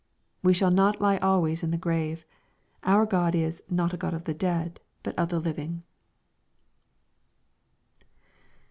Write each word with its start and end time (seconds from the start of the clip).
We 0.41 0.55
shall 0.55 0.71
not 0.71 0.99
lie 0.99 1.17
always 1.17 1.61
in 1.61 1.69
the 1.69 1.77
grave. 1.77 2.25
Our 2.81 3.05
God 3.05 3.35
is" 3.35 3.61
not 3.69 3.93
a 3.93 3.97
God 3.97 4.15
of 4.15 4.23
the 4.23 4.33
dead, 4.33 4.79
but 5.03 5.13
of 5.15 5.29
the 5.29 5.37
living." 5.39 5.83